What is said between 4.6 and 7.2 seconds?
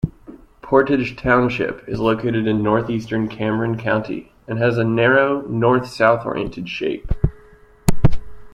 a narrow, north-south-oriented shape.